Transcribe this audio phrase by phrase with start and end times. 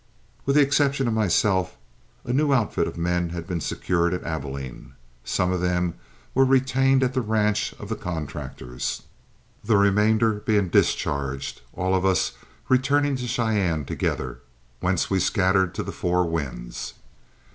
[0.47, 1.77] With the exception of myself,
[2.23, 4.95] a new outfit of men had been secured at Abilene.
[5.23, 5.93] Some of them
[6.33, 9.03] were retained at the ranch of the contractors,
[9.63, 12.31] the remainder being discharged, all of us
[12.67, 14.39] returning to Cheyenne together,
[14.79, 16.95] whence we scattered to the four winds.